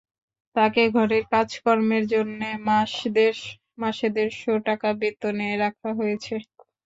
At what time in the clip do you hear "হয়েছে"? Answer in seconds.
5.99-6.35